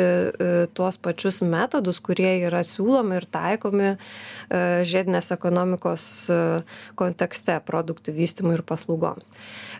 tuos 0.77 0.97
pačius 1.01 1.41
metodus, 1.45 1.99
kurie 2.03 2.33
yra 2.45 2.61
siūlomi 2.65 3.17
ir 3.17 3.25
taikomi 3.31 3.91
žiedinės 4.51 5.31
ekonomikos 5.33 6.05
kontekste 6.99 7.57
produktų 7.65 8.13
vystymui 8.15 8.57
ir 8.57 8.63
paslaugoms. 8.67 9.31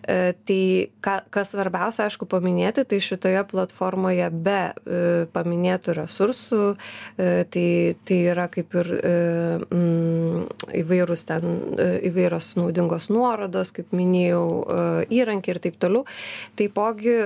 Tai 0.02 0.62
ka, 1.04 1.16
kas 1.34 1.54
svarbiausia, 1.54 2.08
aišku, 2.08 2.28
paminėti, 2.32 2.86
tai 2.88 3.02
šitoje 3.04 3.44
platformoje 3.52 4.30
be 4.44 4.60
e, 4.72 5.00
paminėtų 5.34 5.96
resursų, 5.98 6.62
e, 6.72 7.30
tai, 7.54 7.66
tai 8.08 8.20
yra 8.34 8.48
kaip 8.52 8.76
ir 8.82 8.92
e, 8.98 9.14
mm, 9.66 10.46
įvairūs 10.82 11.26
ten, 11.30 11.58
įvairios 12.12 12.54
naudingos 12.60 13.10
nuorodos, 13.14 13.74
kaip 13.76 13.94
minėjau, 13.96 14.46
įrankiai 15.12 15.56
ir 15.56 15.62
taip 15.64 15.78
toliau. 15.82 16.06
Taipogi 16.60 17.18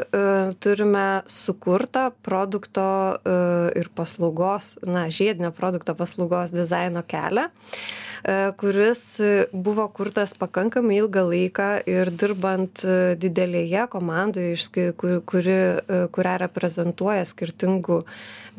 turime 0.63 1.05
sukurtą 1.29 2.07
produkto 2.25 2.87
ir 3.77 3.89
paslaugos, 3.97 4.75
na, 4.87 5.07
žiedinio 5.13 5.51
produkto 5.55 5.95
paslaugos 5.97 6.53
dizaino 6.55 7.03
kelią 7.07 7.49
kuris 8.57 9.01
buvo 9.53 9.85
kurtas 9.93 10.33
pakankamai 10.39 10.95
ilgą 10.97 11.25
laiką 11.29 11.67
ir 11.89 12.09
dirbant 12.09 12.81
didelėje 13.21 13.83
komandoje, 13.93 14.55
kuri, 14.97 15.19
kuri, 15.29 15.59
kurią 16.15 16.33
reprezentuoja 16.45 17.27
skirtingų 17.29 17.99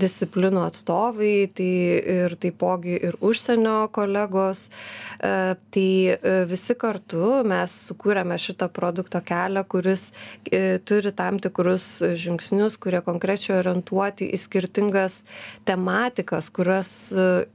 disciplinų 0.01 0.63
atstovai, 0.67 1.49
tai 1.57 1.71
ir 2.17 2.37
taipogi 2.41 2.97
ir 3.09 3.17
užsienio 3.25 3.89
kolegos. 3.95 4.69
E, 5.17 5.57
tai 5.73 5.91
e, 6.13 6.35
visi 6.51 6.77
kartu 6.79 7.41
mes 7.49 7.77
sukūrėme 7.91 8.37
šitą 8.41 8.69
produkto 8.73 9.23
kelią, 9.25 9.65
kuris 9.69 10.11
e, 10.51 10.79
turi 10.85 11.13
tam 11.17 11.41
tikrus 11.43 11.89
žingsnius, 12.19 12.79
kurie 12.81 13.01
konkrečiai 13.07 13.59
orientuoti 13.61 14.29
į 14.29 14.41
skirtingas 14.41 15.23
tematikas, 15.69 16.51
kurias 16.53 16.93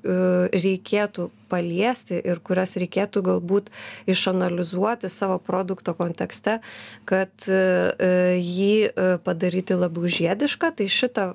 reikėtų 0.02 1.30
paliesti 1.52 2.01
ir 2.10 2.42
kurias 2.44 2.74
reikėtų 2.80 3.22
galbūt 3.28 3.70
išanalizuoti 4.10 5.10
savo 5.12 5.38
produkto 5.44 5.94
kontekste, 5.98 6.60
kad 7.06 7.46
jį 7.46 8.74
padaryti 9.26 9.78
labiau 9.78 10.10
žiedišką. 10.12 10.72
Tai 10.78 10.88
šitą 10.92 11.26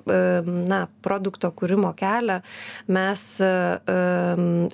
na, 0.67 0.81
produkto 1.05 1.51
kūrimo 1.55 1.93
kelią 1.97 2.39
mes 2.91 3.25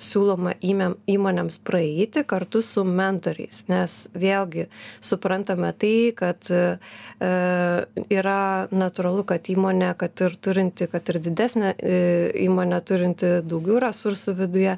siūloma 0.08 0.56
įmonėms 0.64 1.60
praeiti 1.64 2.24
kartu 2.28 2.62
su 2.64 2.84
mentoriais, 2.88 3.64
nes 3.70 3.98
vėlgi 4.14 4.68
suprantame 5.04 5.72
tai, 5.78 6.12
kad 6.16 6.50
yra 7.20 8.40
natūralu, 8.74 9.24
kad 9.28 9.50
įmonė, 9.52 9.92
kad 10.00 10.24
ir 10.24 10.36
turinti, 10.40 10.88
kad 10.90 11.08
ir 11.12 11.20
didesnė 11.28 11.74
įmonė 12.44 12.80
turinti 12.86 13.32
daugiau 13.44 13.80
resursų 13.84 14.36
viduje, 14.38 14.76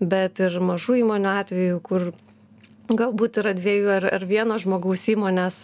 bet 0.00 0.40
ir 0.46 0.56
mažų 0.70 1.00
įmonių 1.02 1.32
atveju, 1.42 1.80
kur 1.86 2.10
galbūt 2.94 3.40
yra 3.42 3.52
dviejų 3.56 3.88
ar, 3.96 4.06
ar 4.14 4.24
vieno 4.28 4.56
žmogaus 4.60 5.06
įmonės, 5.10 5.58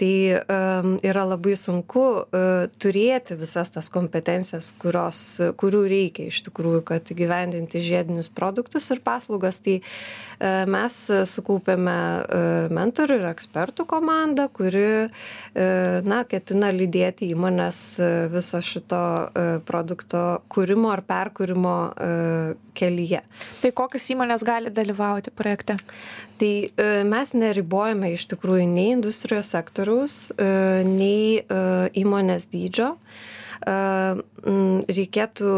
tai 0.00 0.12
um, 0.36 0.94
yra 1.04 1.24
labai 1.28 1.54
sunku 1.56 2.02
uh, 2.20 2.66
turėti 2.82 3.36
visas 3.40 3.72
tas 3.74 3.88
kompetencijas, 3.92 4.72
kurios, 4.82 5.20
kurių 5.60 5.84
reikia 5.90 6.28
iš 6.28 6.42
tikrųjų, 6.48 6.82
kad 6.90 7.14
gyvendinti 7.16 7.82
žiedinius 7.84 8.28
produktus 8.34 8.90
ir 8.92 9.00
paslaugas. 9.04 9.62
Tai 9.64 9.78
uh, 9.80 10.64
mes 10.68 10.98
sukaupėme 11.30 11.96
uh, 11.96 12.74
mentorių 12.74 13.20
ir 13.22 13.28
ekspertų 13.30 13.86
komandą, 13.88 14.48
kuri, 14.52 14.86
uh, 15.08 16.04
na, 16.04 16.22
ketina 16.28 16.72
lydėti 16.74 17.30
įmonės 17.32 17.84
uh, 18.02 18.12
viso 18.34 18.60
šito 18.64 19.04
uh, 19.24 19.56
produkto 19.64 20.24
kūrimo 20.52 20.92
ar 20.92 21.04
perkūrimo 21.06 21.78
uh, 21.94 22.62
kelyje. 22.74 23.22
Tai 23.62 23.72
kokios 23.76 24.06
įmonės 24.12 24.44
gali 24.46 24.72
dalyvauti 24.74 25.32
projekte? 25.34 25.78
Tai 26.38 26.68
e, 26.76 26.88
mes 27.06 27.30
neribojame 27.36 28.14
iš 28.14 28.26
tikrųjų 28.32 28.66
nei 28.66 28.90
industrijos 28.96 29.52
sektoriaus, 29.54 30.16
e, 30.34 30.48
nei 30.88 31.38
e, 31.38 31.62
įmonės 32.02 32.50
dydžio. 32.52 32.94
reikėtų 33.64 35.50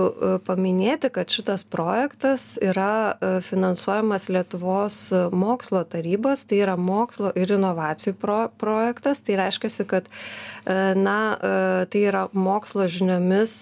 paminėti, 0.47 1.09
kad 1.11 1.33
šitas 1.33 1.64
projektas 1.66 2.52
yra 2.62 3.16
finansuojamas 3.42 4.28
Lietuvos 4.30 4.99
mokslo 5.35 5.80
tarybos, 5.90 6.45
tai 6.47 6.61
yra 6.61 6.76
mokslo 6.78 7.33
ir 7.35 7.50
inovacijų 7.56 8.14
pro 8.21 8.37
projektas. 8.61 9.25
Tai 9.26 9.40
reiškia, 9.40 9.87
kad 9.90 10.06
na, 10.95 11.18
tai 11.90 12.04
yra 12.06 12.28
mokslo 12.30 12.87
žiniomis 12.87 13.56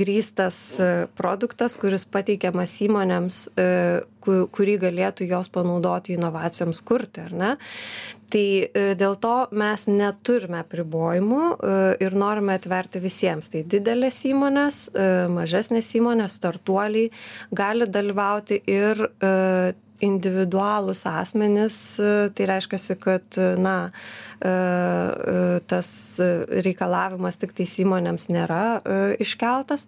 grįstas 0.00 0.62
produktas, 1.18 1.76
kuris 1.76 2.08
pateikiamas 2.08 2.78
įmonėms, 2.88 3.42
kurį 4.24 4.76
galėtų 4.84 5.26
jos 5.30 5.50
panaudoti 5.52 6.16
inovacijoms 6.16 6.82
kurti, 6.86 7.24
ar 7.26 7.32
ne? 7.32 7.50
Tai 8.30 8.46
dėl 8.94 9.16
to 9.18 9.34
mes 9.58 9.88
neturime 9.90 10.62
pribojimų 10.70 11.42
ir 11.98 12.14
norime 12.14 12.54
atverti 12.54 13.02
visiems. 13.02 13.50
Tai 13.50 13.64
didelės 13.66 14.22
įmonės, 14.30 14.84
mažesnės 15.34 15.90
įmonės, 15.98 16.38
startuoliai 16.38 17.10
gali 17.50 17.90
dalyvauti 17.90 18.60
ir 18.70 19.02
individualūs 20.00 21.02
asmenys, 21.10 21.76
tai 21.98 22.46
reiškia, 22.48 22.96
kad, 23.02 23.40
na, 23.60 23.90
tas 25.68 25.90
reikalavimas 26.64 27.36
tik 27.36 27.52
tais 27.58 27.74
įmonėms 27.82 28.30
nėra 28.32 28.62
iškeltas. 29.20 29.84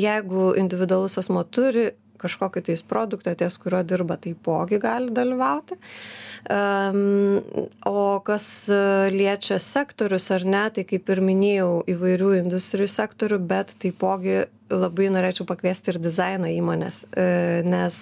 Jeigu 0.00 0.54
individualus 0.58 1.20
asmo 1.20 1.44
turi 1.44 1.92
kažkokį 2.22 2.64
tais 2.68 2.82
produktą, 2.86 3.34
ties 3.38 3.58
kurio 3.62 3.82
dirba, 3.86 4.16
taipogi 4.20 4.80
gali 4.82 5.12
dalyvauti. 5.14 5.78
O 7.86 8.06
kas 8.26 8.46
liečia 9.14 9.58
sektorius 9.62 10.30
ar 10.34 10.46
ne, 10.46 10.64
tai 10.74 10.86
kaip 10.88 11.12
ir 11.14 11.22
minėjau, 11.22 11.70
įvairių 11.92 12.32
industrijų 12.40 12.90
sektorių, 12.90 13.38
bet 13.52 13.76
taipogi 13.82 14.44
labai 14.72 15.08
norėčiau 15.12 15.46
pakviesti 15.48 15.92
ir 15.92 15.98
dizaino 16.02 16.50
įmonės, 16.50 17.02
e, 17.12 17.62
nes 17.66 17.96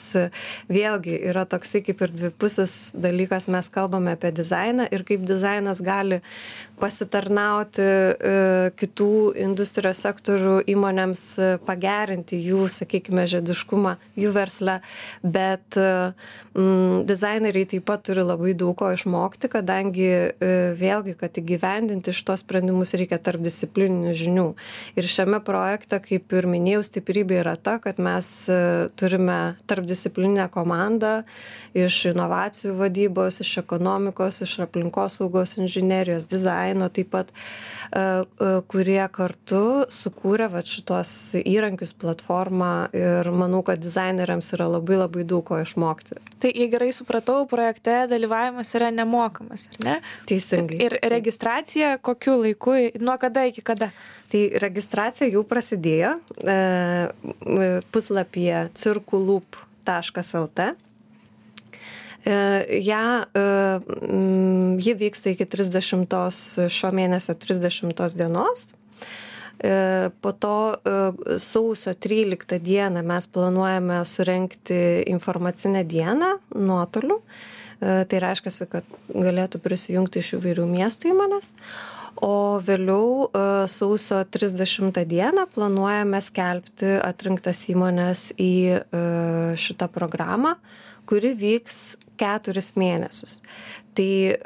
vėlgi 0.70 1.16
yra 1.30 1.44
toksai 1.48 1.82
kaip 1.86 2.02
ir 2.04 2.14
dvipusis 2.14 2.92
dalykas, 2.94 3.48
mes 3.52 3.70
kalbame 3.72 4.14
apie 4.16 4.32
dizainą 4.34 4.88
ir 4.90 5.04
kaip 5.08 5.26
dizainas 5.28 5.82
gali 5.84 6.20
pasitarnauti 6.80 7.84
e, 7.84 8.34
kitų 8.80 9.10
industrijos 9.42 10.00
sektorių 10.06 10.60
įmonėms 10.72 11.24
pagerinti 11.66 12.38
jų, 12.40 12.64
sakykime, 12.72 13.26
žediškumą, 13.30 13.96
jų 14.20 14.32
verslą, 14.36 14.78
bet 15.22 15.76
mm, 15.76 17.04
dizaineriai 17.10 17.68
taip 17.68 17.84
pat 17.90 18.06
turi 18.08 18.24
labai 18.24 18.54
daug 18.56 18.72
ko 18.80 18.92
išmokti, 18.94 19.50
kadangi 19.52 20.08
vėlgi, 20.80 21.16
kad 21.20 21.36
įgyvendinti 21.36 22.14
šitos 22.16 22.44
sprendimus 22.46 22.94
reikia 22.96 23.18
tarp 23.20 23.42
disciplininių 23.44 24.14
žinių. 24.16 24.46
Ir 24.96 25.08
šiame 25.10 25.40
projekte, 25.44 26.00
kaip 26.04 26.32
ir 26.36 26.48
minėjau, 26.50 26.59
minėjau 26.60 26.84
stiprybė 26.86 27.40
yra 27.40 27.56
ta 27.56 27.78
kad 27.82 27.98
mes 28.02 28.28
e, 28.52 28.60
turime 29.00 29.56
tarpdisciplininę 29.70 30.46
komandą 30.52 31.22
iš 31.76 32.02
inovacijų 32.12 32.74
vadybos 32.78 33.40
iš 33.44 33.56
ekonomikos 33.62 34.42
iš 34.44 34.58
aplinkosaugos 34.66 35.56
inžinerijos 35.62 36.28
dizaino 36.30 36.90
taip 36.92 37.12
pat 37.14 37.32
e, 37.32 37.38
e, 38.00 38.50
kurie 38.70 39.02
kartu 39.12 39.62
sukūrė 39.90 40.50
vat 40.52 40.68
šituos 40.70 41.14
įrankius 41.40 41.94
platformą 42.00 42.72
ir 42.96 43.32
manau 43.32 43.62
kad 43.66 43.80
dizaineriams 43.82 44.52
yra 44.56 44.68
labai 44.70 45.00
labai 45.00 45.24
daug 45.24 45.44
ko 45.46 45.60
išmokti. 45.62 46.18
Tai 46.40 46.52
jei 46.54 46.68
gerai 46.72 46.90
supratau 46.96 47.44
projekte 47.48 48.04
dalyvavimas 48.10 48.70
yra 48.76 48.90
nemokamas 48.94 49.66
ar 49.70 49.82
ne? 49.84 49.98
Teisingai. 50.30 50.80
Ir 50.86 50.96
registracija 51.12 51.96
kokiu 52.02 52.38
laiku 52.44 52.76
nuo 53.00 53.16
kada 53.20 53.46
iki 53.50 53.64
kada? 53.64 53.90
Tai 54.30 54.42
registracija 54.62 55.26
jau 55.30 55.42
prasidėjo 55.46 56.12
puslapyje 57.90 58.68
cirkulup.lt. 58.74 60.60
E, 62.24 62.34
ja, 62.84 63.24
e, 63.34 63.44
ji 64.78 64.94
vyksta 64.94 65.32
iki 65.32 65.46
30 65.48 66.68
šio 66.68 66.92
mėnesio 66.96 67.34
30 67.34 68.16
dienos. 68.18 68.68
Po 70.20 70.30
to 70.32 70.58
sausio 71.36 71.92
13 71.92 72.56
dieną 72.64 73.02
mes 73.04 73.26
planuojame 73.28 73.98
surenkti 74.08 75.02
informacinę 75.12 75.82
dieną 75.84 76.30
nuotoliu. 76.56 77.18
Tai 77.80 78.20
reiškia, 78.24 78.66
kad 78.72 78.88
galėtų 79.12 79.60
prisijungti 79.60 80.22
iš 80.24 80.38
įvairių 80.38 80.64
miestų 80.64 81.12
įmonės 81.12 81.52
o 82.24 82.60
vėliau 82.64 83.26
e, 83.28 83.42
sausio 83.70 84.20
trisdešimtą 84.24 85.04
dieną 85.08 85.46
planuojame 85.54 86.20
skelbti 86.22 86.98
atrinktas 87.04 87.64
įmones 87.72 88.30
į 88.40 88.52
e, 88.76 88.80
šitą 89.60 89.90
programą 89.92 90.56
kuri 91.10 91.32
vyks 91.34 91.78
keturis 92.20 92.74
mėnesius. 92.78 93.40
Tai 93.94 94.06
e, 94.06 94.36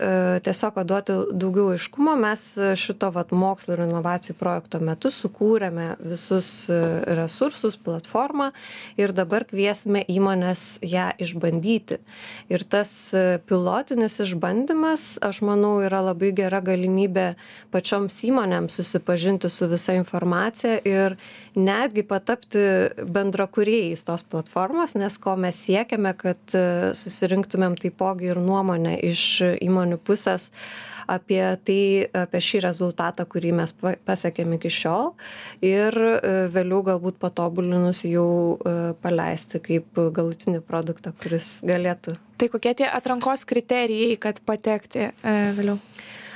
tiesiog 0.44 0.78
duoti 0.88 1.14
daugiau 1.36 1.74
aiškumo 1.74 2.14
mes 2.16 2.42
šito 2.80 3.10
vat 3.12 3.32
mokslo 3.36 3.74
ir 3.76 3.82
inovacijų 3.84 4.38
projekto 4.40 4.80
metu 4.80 5.10
sukūrėme 5.12 5.90
visus 6.00 6.48
e, 6.72 6.78
resursus 7.18 7.76
platformą 7.76 8.50
ir 8.96 9.12
dabar 9.12 9.44
kviesime 9.50 10.00
įmones 10.08 10.78
ją 10.80 11.10
išbandyti. 11.20 12.00
Ir 12.48 12.64
tas 12.72 12.94
e, 13.12 13.36
pilotinis 13.44 14.16
išbandymas 14.24 15.18
aš 15.24 15.42
manau 15.44 15.76
yra 15.84 16.00
labai 16.08 16.32
gera 16.36 16.62
galimybė 16.64 17.34
pačioms 17.74 18.16
įmonėms 18.24 18.80
susipažinti 18.80 19.52
su 19.52 19.68
visa 19.68 19.98
informacija 19.98 20.80
ir 20.88 21.18
netgi 21.54 22.06
patapti 22.08 22.64
bendrakūrėjais 23.04 24.08
tos 24.08 24.24
platformos 24.24 24.96
nes 24.96 25.20
ko 25.20 25.36
mes 25.36 25.60
siekiame 25.68 26.16
kad 26.16 26.56
susirinktumėm 27.64 27.76
taipogi 27.78 28.30
ir 28.32 28.40
nuomonę 28.40 28.98
iš 29.02 29.42
įmonių 29.62 29.98
pusės 30.04 30.50
apie 31.06 31.42
tai, 31.64 32.08
apie 32.16 32.40
šį 32.40 32.62
rezultatą, 32.64 33.26
kurį 33.28 33.52
mes 33.52 33.74
pasiekėm 34.06 34.54
iki 34.56 34.70
šiol 34.70 35.12
ir 35.60 35.92
e, 35.92 36.48
vėliau 36.48 36.82
galbūt 36.82 37.18
patobulinus 37.20 38.04
jau 38.04 38.56
e, 38.56 38.94
paleisti 39.02 39.60
kaip 39.60 39.86
galutinį 39.94 40.62
produktą, 40.64 41.12
kuris 41.12 41.60
galėtų. 41.62 42.16
Tai 42.38 42.48
kokie 42.48 42.74
tie 42.74 42.88
atrankos 42.88 43.44
kriterijai, 43.44 44.16
kad 44.16 44.40
patekti 44.44 45.10
e, 45.10 45.38
vėliau? 45.56 45.78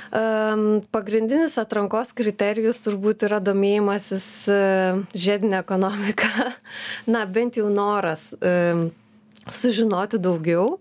Pagrindinis 0.09 1.53
atrankos 1.61 2.15
kriterijus 2.17 2.79
turbūt 2.81 3.27
yra 3.27 3.37
domėjimasis 3.45 4.47
žiedinė 5.13 5.59
ekonomika, 5.59 6.29
na 7.13 7.27
bent 7.29 7.61
jau 7.61 7.67
noras 7.69 8.31
sužinoti 9.47 10.19
daugiau. 10.19 10.79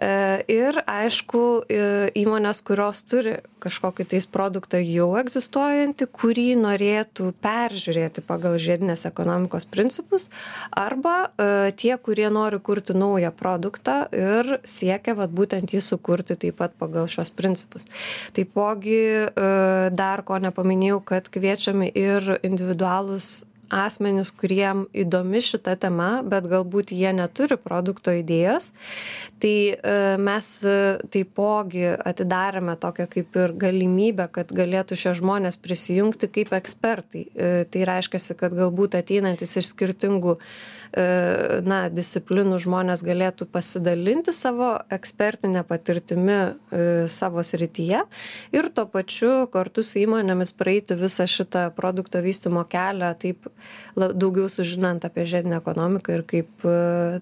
E, 0.00 0.42
ir 0.50 0.80
aišku, 0.90 1.64
e, 1.68 2.10
įmonės, 2.18 2.62
kurios 2.66 3.04
turi 3.06 3.38
kažkokį 3.64 4.06
tais 4.10 4.26
produktą 4.28 4.80
jau 4.82 5.08
egzistuojantį, 5.20 6.08
kurį 6.12 6.46
norėtų 6.60 7.30
peržiūrėti 7.44 8.24
pagal 8.26 8.58
žiedinės 8.60 9.06
ekonomikos 9.08 9.64
principus, 9.70 10.28
arba 10.70 11.30
e, 11.38 11.72
tie, 11.78 11.94
kurie 11.96 12.28
nori 12.30 12.60
kurti 12.60 12.96
naują 12.98 13.32
produktą 13.32 14.04
ir 14.12 14.58
siekia 14.68 15.16
vat, 15.18 15.32
būtent 15.32 15.72
jį 15.74 15.82
sukurti 15.84 16.36
taip 16.36 16.60
pat 16.60 16.76
pagal 16.78 17.08
šios 17.10 17.32
principus. 17.34 17.88
Taipogi 18.36 19.02
dar 19.94 20.22
ko 20.26 20.36
nepaminėjau, 20.42 21.00
kad 21.06 21.28
kviečiami 21.32 21.88
ir 21.94 22.38
individualūs 22.46 23.44
asmenis 23.72 24.30
kuriem 24.34 24.84
įdomi 24.94 25.40
šita 25.44 25.76
tema 25.80 26.22
bet 26.26 26.48
galbūt 26.50 26.92
jie 26.94 27.12
neturi 27.16 27.56
produkto 27.60 28.14
idėjos. 28.14 28.72
Tai 29.42 29.54
e, 29.72 29.96
mes 30.20 30.50
e, 30.64 30.76
taipogi 31.14 31.86
atidarėme 31.94 32.76
tokią 32.80 33.08
kaip 33.16 33.40
ir 33.40 33.56
galimybę 33.64 34.28
kad 34.34 34.52
galėtų 34.54 34.98
šie 35.00 35.16
žmonės 35.20 35.60
prisijungti 35.60 36.30
kaip 36.32 36.54
ekspertai. 36.56 37.26
E, 37.34 37.52
tai 37.70 37.84
reiškiasi 37.88 38.38
kad 38.40 38.56
galbūt 38.56 38.98
ateinantys 39.00 39.58
iš 39.60 39.72
skirtingų 39.74 40.38
na 40.94 41.78
disciplinų 41.90 42.60
žmonės 42.62 43.02
galėtų 43.02 43.48
pasidalinti 43.50 44.30
savo 44.34 44.68
ekspertine 44.94 45.64
patirtimi 45.66 46.36
savo 47.10 47.42
srityje 47.42 48.04
ir 48.54 48.68
tuo 48.76 48.84
pačiu 48.92 49.32
kartu 49.50 49.82
su 49.82 49.98
įmonėmis 50.04 50.54
praeiti 50.54 50.94
visą 50.98 51.26
šitą 51.30 51.64
produkto 51.74 52.22
vystymo 52.22 52.62
kelią 52.70 53.10
taip 53.18 53.48
daugiau 53.96 54.48
sužinant 54.50 55.04
apie 55.06 55.26
žiedinę 55.28 55.58
ekonomiką 55.60 56.18
ir 56.18 56.24
kaip 56.28 56.68
e, 56.68 56.76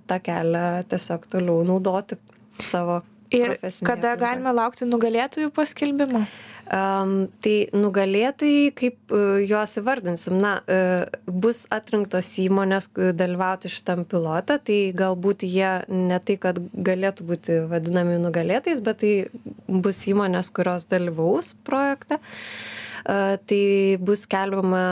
tą 0.09 0.21
kelią 0.29 0.67
tiesiog 0.93 1.27
toliau 1.33 1.63
naudoti 1.67 2.19
savo. 2.61 3.03
Ir 3.33 3.59
kada 3.59 4.13
aplinką. 4.13 4.17
galime 4.21 4.55
laukti 4.55 4.89
nugalėtojų 4.89 5.53
paskelbimo? 5.57 6.25
Um, 6.73 7.27
tai 7.45 7.67
nugalėtojai, 7.75 8.69
kaip 8.79 9.13
uh, 9.13 9.41
juos 9.43 9.75
įvardinsim, 9.81 10.39
na, 10.41 10.53
uh, 10.63 11.33
bus 11.45 11.65
atrinktos 11.75 12.31
įmonės 12.41 12.87
dalyvauti 13.19 13.69
šitam 13.73 14.07
pilotą, 14.09 14.61
tai 14.63 14.79
galbūt 14.97 15.43
jie 15.45 15.73
ne 15.91 16.21
tai, 16.23 16.39
kad 16.41 16.61
galėtų 16.73 17.27
būti 17.29 17.59
vadinami 17.73 18.21
nugalėtojais, 18.23 18.81
bet 18.87 19.03
tai 19.03 19.13
bus 19.67 20.05
įmonės, 20.09 20.53
kurios 20.55 20.87
dalyvaus 20.89 21.53
projekte. 21.67 22.23
Uh, 22.23 22.82
Tai 23.03 23.63
bus 23.99 24.25
skelbiama 24.27 24.83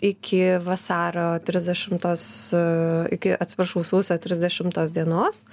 iki 0.00 0.42
vasario 0.64 1.26
30, 1.44 1.98
iki 3.12 3.34
atsiprašau, 3.36 3.84
sausio 3.84 4.16
30 4.16 4.94
dienos. 4.94 5.44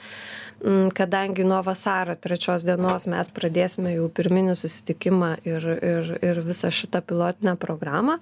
Mm, 0.65 0.89
kadangi 0.91 1.43
nuo 1.43 1.61
vasaro 1.63 2.15
trečios 2.19 2.65
dienos 2.67 3.05
mes 3.07 3.29
pradėsime 3.31 3.93
jau 3.93 4.09
pirminį 4.11 4.57
susitikimą 4.59 5.29
ir, 5.47 5.67
ir, 5.91 6.09
ir 6.19 6.41
visą 6.43 6.67
šitą 6.67 6.99
pilotinę 7.07 7.53
programą, 7.61 8.17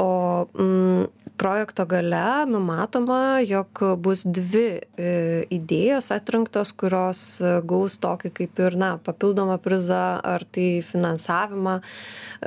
o 0.00 0.08
mm, 0.56 1.25
projekto 1.38 1.86
gale 1.88 2.46
numatoma, 2.50 3.40
jog 3.46 3.82
bus 4.02 4.24
dvi 4.24 4.66
e, 4.76 5.12
idėjos 5.54 6.10
atrinktos, 6.16 6.72
kurios 6.76 7.22
gaus 7.68 7.98
tokį 8.02 8.32
kaip 8.40 8.64
ir, 8.66 8.78
na, 8.80 8.96
papildomą 9.02 9.60
prizą 9.62 10.18
ar 10.24 10.44
tai 10.48 10.82
finansavimą 10.86 11.78
e, 11.80 11.86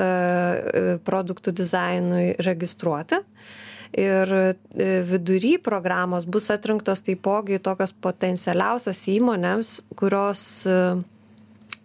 e 0.04 0.86
produktų 1.06 1.56
dizainui 1.62 2.28
registruoti. 2.44 3.22
E, 3.24 3.68
ir 3.94 4.32
e, 4.34 4.56
vidury 5.04 5.58
programos 5.58 6.26
bus 6.26 6.50
atrinktos 6.54 7.02
taipogi 7.06 7.60
tokios 7.64 7.94
potencialiausios 7.94 9.02
įmonėms, 9.16 9.80
kurios 9.98 10.44
e, 10.70 10.78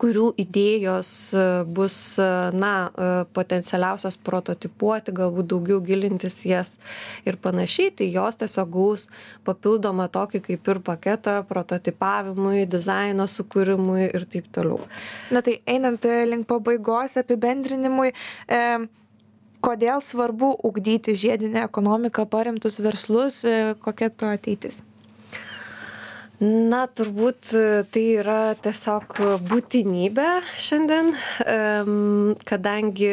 kurių 0.04 0.26
idėjos 0.40 1.10
e, 1.32 1.44
bus, 1.64 1.96
na, 2.52 2.72
potencialiausios 3.36 4.18
prototipuoti, 4.26 5.14
galbūt 5.16 5.48
daugiau 5.54 5.80
gilintis 5.84 6.36
jas 6.44 6.74
ir 7.24 7.38
panašiai, 7.40 7.94
tai 7.96 8.10
jos 8.12 8.36
tiesiog 8.42 8.72
gaus 8.74 9.06
papildomą 9.48 10.10
tokį 10.12 10.42
kaip 10.48 10.72
ir 10.74 10.82
paketą 10.84 11.38
prototipavimui, 11.48 12.66
dizaino 12.68 13.26
sukūrimui 13.30 14.10
ir 14.10 14.28
taip 14.28 14.50
toliau. 14.52 14.82
Na 15.32 15.40
tai 15.44 15.58
einant 15.64 16.04
link 16.28 16.48
pabaigos 16.50 17.16
apibendrinimui, 17.20 18.12
e, 18.12 18.62
kodėl 19.64 20.02
svarbu 20.04 20.52
ugdyti 20.68 21.14
žiedinę 21.16 21.64
ekonomiką 21.64 22.26
paremtus 22.28 22.80
verslus, 22.84 23.44
e, 23.44 23.72
kokia 23.80 24.10
to 24.10 24.28
ateitis? 24.28 24.82
Na, 26.44 26.82
turbūt 26.90 27.52
e, 27.56 27.60
tai 27.94 28.02
yra 28.18 28.38
tiesiog 28.60 29.14
būtinybė 29.48 30.26
šiandien, 30.60 31.12
kadangi, 32.48 33.10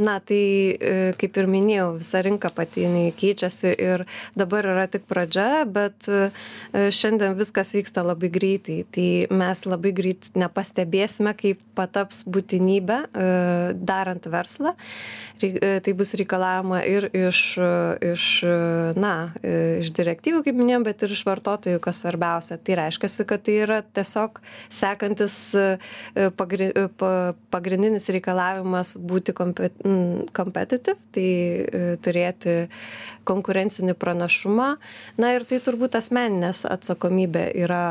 na, 0.00 0.14
tai, 0.28 0.44
e, 0.72 0.92
kaip 1.20 1.40
ir 1.40 1.48
minėjau, 1.50 1.88
visa 1.98 2.22
rinka 2.24 2.52
pati 2.54 2.86
keičiasi 3.18 3.72
ir 3.74 4.04
dabar 4.38 4.68
yra 4.72 4.86
tik 4.90 5.04
pradžia, 5.10 5.64
bet 5.68 6.08
šiandien 6.72 7.36
viskas 7.38 7.74
vyksta 7.76 8.04
labai 8.06 8.30
greitai. 8.32 8.78
Tai 8.94 9.08
mes 9.42 9.64
labai 9.66 9.92
greit 9.96 10.30
nepastebėsime, 10.38 11.34
kaip 11.38 11.60
pataps 11.76 12.24
būtinybė 12.30 12.98
darant 13.82 14.30
verslą 14.32 14.76
E, 15.42 15.80
tai 15.82 15.92
bus 15.96 16.14
reikalavima 16.18 16.82
ir 16.86 17.08
iš, 17.16 17.40
iš, 18.12 18.26
na, 18.98 19.14
iš 19.42 19.90
direktyvų, 19.96 20.42
kaip 20.46 20.58
minėjom, 20.58 20.86
bet 20.86 21.02
ir 21.02 21.14
iš 21.16 21.24
vartotojų, 21.26 21.80
kas 21.82 22.02
svarbiausia. 22.04 22.58
Tai 22.62 22.76
reiškia, 22.78 23.26
kad 23.28 23.42
tai 23.46 23.56
yra 23.64 23.80
tiesiog 23.82 24.40
sekantis 24.72 25.36
e, 25.58 25.66
e, 26.14 26.28
pagrindinis 27.52 28.08
reikalavimas 28.14 28.94
būti 28.98 29.34
competitive, 29.36 30.98
tai 31.14 31.28
turėti 32.02 32.56
konkurencinį 33.28 33.94
pranašumą. 33.98 34.68
Na 35.20 35.32
ir 35.36 35.46
tai 35.48 35.60
turbūt 35.62 35.96
asmeninės 35.98 36.64
atsakomybė 36.68 37.44
yra, 37.62 37.82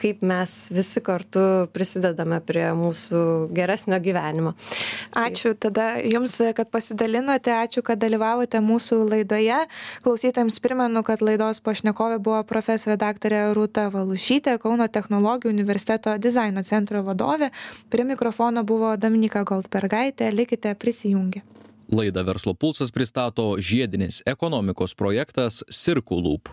kaip 0.00 0.22
mes 0.26 0.54
visi 0.74 1.00
kartu 1.04 1.68
prisidedame 1.72 2.40
prie 2.44 2.66
mūsų 2.76 3.22
geresnio 3.56 4.00
gyvenimo. 4.02 4.54
Ačiū 5.16 5.54
tada 5.58 5.96
Jums, 6.04 6.36
kad 6.56 6.70
pasidalinote, 6.72 7.52
ačiū, 7.54 7.82
kad 7.86 8.00
dalyvavote 8.00 8.60
mūsų 8.64 9.00
laidoje. 9.08 9.62
Klausytojams 10.04 10.60
primenu, 10.64 11.02
kad 11.06 11.24
laidos 11.24 11.62
pašnekovė 11.64 12.20
buvo 12.22 12.42
profesorė 12.48 12.98
daktarė 13.00 13.42
Rūta 13.56 13.87
Valušytė, 13.92 14.58
Kauno 14.62 14.86
technologijų 14.88 15.52
universiteto 15.52 16.14
dizaino 16.18 16.62
centro 16.62 17.02
vadovė. 17.02 17.50
Prie 17.90 18.04
mikrofono 18.04 18.64
buvo 18.64 18.96
Dominika 18.96 19.44
Goldbergaitė, 19.44 20.32
likite 20.32 20.74
prisijungę. 20.74 21.42
Laidą 21.88 22.22
Verslo 22.24 22.52
pulsas 22.54 22.90
pristato 22.92 23.54
žiedinis 23.58 24.20
ekonomikos 24.28 24.92
projektas 24.94 25.62
Circulūp. 25.72 26.44